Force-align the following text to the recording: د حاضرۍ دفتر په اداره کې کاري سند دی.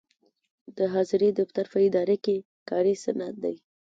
د 0.77 0.79
حاضرۍ 0.93 1.29
دفتر 1.39 1.65
په 1.71 1.77
اداره 1.87 2.15
کې 2.25 2.35
کاري 2.69 2.95
سند 3.03 3.35
دی. 3.43 3.55